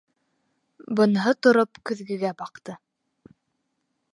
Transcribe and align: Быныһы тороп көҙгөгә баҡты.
Быныһы 0.99 1.33
тороп 1.47 1.81
көҙгөгә 1.91 2.33
баҡты. 2.41 2.79